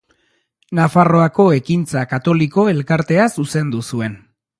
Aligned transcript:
Nafarroako 0.77 1.45
Ekintza 1.57 2.03
Katoliko 2.13 2.65
elkartea 2.73 3.29
zuzendu 3.41 3.83
zuen. 3.91 4.17